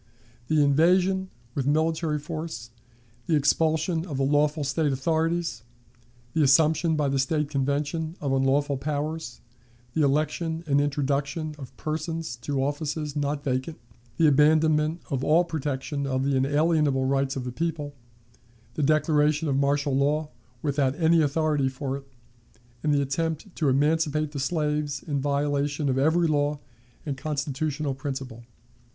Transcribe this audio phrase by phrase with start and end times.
[0.47, 2.71] the invasion with military force,
[3.27, 5.61] the expulsion of the lawful State authorities,
[6.33, 9.41] the assumption by the State Convention of unlawful powers,
[9.93, 13.77] the election and introduction of persons to offices not vacant,
[14.17, 17.93] the abandonment of all protection of the unalienable rights of the people,
[18.73, 20.29] the declaration of martial law
[20.63, 22.07] without any authority for it,
[22.81, 26.57] and the attempt to emancipate the slaves in violation of every law
[27.05, 28.41] and constitutional principle.